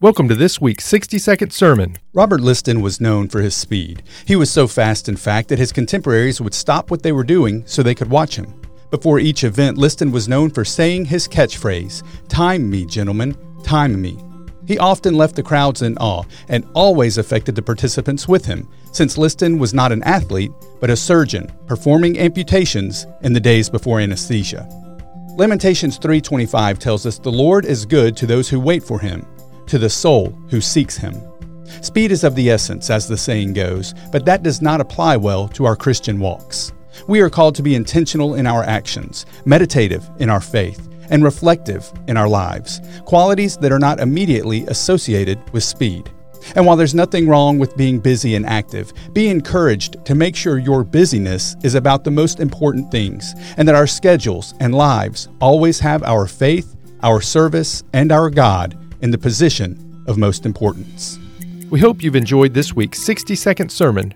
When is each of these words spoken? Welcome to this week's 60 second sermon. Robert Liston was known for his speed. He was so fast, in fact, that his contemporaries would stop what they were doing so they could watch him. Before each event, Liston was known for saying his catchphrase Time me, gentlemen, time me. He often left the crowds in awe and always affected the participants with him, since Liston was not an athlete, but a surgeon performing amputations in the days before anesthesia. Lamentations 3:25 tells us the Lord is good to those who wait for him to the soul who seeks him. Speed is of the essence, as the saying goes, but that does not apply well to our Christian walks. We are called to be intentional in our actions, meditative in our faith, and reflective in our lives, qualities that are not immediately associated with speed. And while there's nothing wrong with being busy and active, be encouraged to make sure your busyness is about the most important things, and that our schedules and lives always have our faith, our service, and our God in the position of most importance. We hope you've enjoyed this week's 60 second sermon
Welcome 0.00 0.28
to 0.28 0.34
this 0.34 0.60
week's 0.60 0.84
60 0.86 1.18
second 1.18 1.52
sermon. 1.52 1.98
Robert 2.12 2.40
Liston 2.40 2.80
was 2.80 3.00
known 3.00 3.28
for 3.28 3.40
his 3.40 3.54
speed. 3.54 4.02
He 4.26 4.34
was 4.34 4.50
so 4.50 4.66
fast, 4.66 5.08
in 5.08 5.16
fact, 5.16 5.48
that 5.48 5.58
his 5.60 5.70
contemporaries 5.70 6.40
would 6.40 6.52
stop 6.52 6.90
what 6.90 7.04
they 7.04 7.12
were 7.12 7.22
doing 7.22 7.62
so 7.64 7.80
they 7.80 7.94
could 7.94 8.10
watch 8.10 8.34
him. 8.34 8.60
Before 8.90 9.20
each 9.20 9.44
event, 9.44 9.78
Liston 9.78 10.10
was 10.10 10.28
known 10.28 10.50
for 10.50 10.64
saying 10.64 11.04
his 11.04 11.28
catchphrase 11.28 12.02
Time 12.28 12.68
me, 12.68 12.84
gentlemen, 12.84 13.36
time 13.62 14.02
me. 14.02 14.18
He 14.66 14.80
often 14.80 15.14
left 15.14 15.36
the 15.36 15.44
crowds 15.44 15.82
in 15.82 15.96
awe 15.98 16.24
and 16.48 16.68
always 16.74 17.16
affected 17.16 17.54
the 17.54 17.62
participants 17.62 18.26
with 18.26 18.44
him, 18.44 18.68
since 18.90 19.16
Liston 19.16 19.60
was 19.60 19.72
not 19.72 19.92
an 19.92 20.02
athlete, 20.02 20.50
but 20.80 20.90
a 20.90 20.96
surgeon 20.96 21.52
performing 21.68 22.18
amputations 22.18 23.06
in 23.22 23.32
the 23.32 23.38
days 23.38 23.70
before 23.70 24.00
anesthesia. 24.00 24.68
Lamentations 25.36 25.98
3:25 25.98 26.80
tells 26.80 27.06
us 27.06 27.18
the 27.20 27.30
Lord 27.30 27.64
is 27.64 27.86
good 27.86 28.16
to 28.16 28.26
those 28.26 28.48
who 28.48 28.58
wait 28.58 28.82
for 28.82 28.98
him 28.98 29.24
to 29.74 29.78
the 29.80 29.90
soul 29.90 30.30
who 30.50 30.60
seeks 30.60 30.96
him. 30.96 31.20
Speed 31.82 32.12
is 32.12 32.22
of 32.22 32.36
the 32.36 32.48
essence, 32.48 32.90
as 32.90 33.08
the 33.08 33.16
saying 33.16 33.54
goes, 33.54 33.92
but 34.12 34.24
that 34.24 34.44
does 34.44 34.62
not 34.62 34.80
apply 34.80 35.16
well 35.16 35.48
to 35.48 35.64
our 35.64 35.74
Christian 35.74 36.20
walks. 36.20 36.72
We 37.08 37.20
are 37.22 37.28
called 37.28 37.56
to 37.56 37.62
be 37.64 37.74
intentional 37.74 38.36
in 38.36 38.46
our 38.46 38.62
actions, 38.62 39.26
meditative 39.44 40.08
in 40.20 40.30
our 40.30 40.40
faith, 40.40 40.88
and 41.10 41.24
reflective 41.24 41.92
in 42.06 42.16
our 42.16 42.28
lives, 42.28 42.80
qualities 43.04 43.56
that 43.56 43.72
are 43.72 43.80
not 43.80 43.98
immediately 43.98 44.64
associated 44.68 45.40
with 45.52 45.64
speed. 45.64 46.08
And 46.54 46.64
while 46.64 46.76
there's 46.76 46.94
nothing 46.94 47.26
wrong 47.26 47.58
with 47.58 47.76
being 47.76 47.98
busy 47.98 48.36
and 48.36 48.46
active, 48.46 48.92
be 49.12 49.26
encouraged 49.26 50.04
to 50.04 50.14
make 50.14 50.36
sure 50.36 50.58
your 50.58 50.84
busyness 50.84 51.56
is 51.64 51.74
about 51.74 52.04
the 52.04 52.12
most 52.12 52.38
important 52.38 52.92
things, 52.92 53.34
and 53.56 53.66
that 53.66 53.74
our 53.74 53.88
schedules 53.88 54.54
and 54.60 54.72
lives 54.72 55.26
always 55.40 55.80
have 55.80 56.04
our 56.04 56.28
faith, 56.28 56.76
our 57.02 57.20
service, 57.20 57.82
and 57.92 58.12
our 58.12 58.30
God 58.30 58.78
in 59.04 59.10
the 59.10 59.18
position 59.18 60.02
of 60.06 60.16
most 60.16 60.46
importance. 60.46 61.18
We 61.68 61.78
hope 61.78 62.02
you've 62.02 62.16
enjoyed 62.16 62.54
this 62.54 62.74
week's 62.74 63.02
60 63.02 63.34
second 63.34 63.68
sermon 63.70 64.14